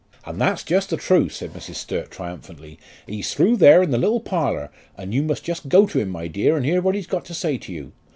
"And 0.25 0.41
that's 0.41 0.63
just 0.63 0.89
the 0.89 0.97
truth," 0.97 1.33
said 1.33 1.51
Mrs. 1.53 1.75
Sturt, 1.75 2.09
triumphantly. 2.09 2.79
"He's 3.05 3.35
through 3.35 3.57
there 3.57 3.83
in 3.83 3.91
the 3.91 3.99
little 3.99 4.19
parlour, 4.19 4.71
and 4.97 5.13
you 5.13 5.21
must 5.21 5.43
just 5.43 5.69
go 5.69 5.85
to 5.85 5.99
him, 5.99 6.09
my 6.09 6.25
dear, 6.27 6.57
and 6.57 6.65
hear 6.65 6.81
what 6.81 6.95
he's 6.95 7.05
got 7.05 7.23
to 7.25 7.35
say 7.35 7.59
to 7.59 7.71
you." 7.71 7.91